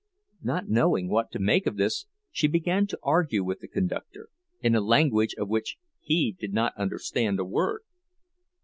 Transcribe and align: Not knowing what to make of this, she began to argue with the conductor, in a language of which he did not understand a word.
Not 0.41 0.67
knowing 0.67 1.09
what 1.11 1.29
to 1.29 1.37
make 1.37 1.67
of 1.67 1.77
this, 1.77 2.07
she 2.31 2.47
began 2.47 2.87
to 2.87 2.97
argue 3.03 3.43
with 3.43 3.59
the 3.59 3.67
conductor, 3.67 4.29
in 4.59 4.73
a 4.73 4.81
language 4.81 5.35
of 5.35 5.47
which 5.47 5.77
he 5.99 6.35
did 6.39 6.53
not 6.53 6.73
understand 6.75 7.39
a 7.39 7.45
word. 7.45 7.83